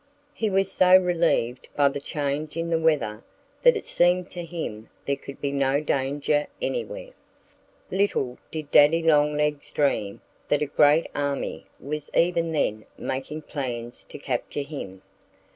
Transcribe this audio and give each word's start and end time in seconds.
He 0.33 0.49
was 0.49 0.71
so 0.71 0.97
relieved 0.97 1.69
by 1.75 1.89
the 1.89 1.99
change 1.99 2.57
in 2.57 2.71
the 2.71 2.79
weather 2.79 3.23
that 3.61 3.77
it 3.77 3.85
seemed 3.85 4.31
to 4.31 4.43
him 4.43 4.89
there 5.05 5.15
could 5.15 5.39
be 5.39 5.51
no 5.51 5.79
danger 5.79 6.47
anywhere. 6.59 7.11
Little 7.91 8.39
did 8.49 8.71
Daddy 8.71 9.03
Longlegs 9.03 9.71
dream 9.71 10.21
that 10.49 10.63
a 10.63 10.65
great 10.65 11.05
army 11.13 11.65
was 11.79 12.09
even 12.15 12.51
then 12.51 12.85
making 12.97 13.43
plans 13.43 14.03
to 14.05 14.17
capture 14.17 14.63
him. 14.63 15.03